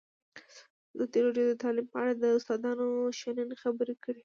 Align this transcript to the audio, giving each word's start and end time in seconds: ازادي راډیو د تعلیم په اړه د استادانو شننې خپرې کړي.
ازادي 0.93 1.19
راډیو 1.25 1.45
د 1.51 1.55
تعلیم 1.63 1.87
په 1.93 1.97
اړه 2.01 2.13
د 2.23 2.25
استادانو 2.37 2.87
شننې 3.19 3.55
خپرې 3.61 3.95
کړي. 4.03 4.19